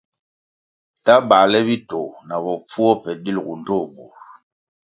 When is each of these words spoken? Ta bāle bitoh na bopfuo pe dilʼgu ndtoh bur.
Ta 1.05 1.15
bāle 1.29 1.59
bitoh 1.67 2.11
na 2.27 2.35
bopfuo 2.43 2.89
pe 3.01 3.11
dilʼgu 3.23 3.53
ndtoh 3.61 3.83
bur. 3.93 4.13